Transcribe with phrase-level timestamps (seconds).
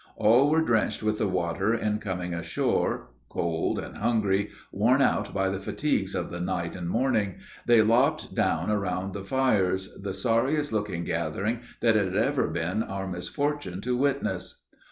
[0.15, 5.47] All were drenched with the water in coming ashore, cold and hungry, worn out by
[5.49, 7.35] the fatigues of the night and morning,
[7.67, 12.81] they lopped down around the fires, the sorriest looking gathering that it had ever been
[12.81, 14.63] our misfortune to witness.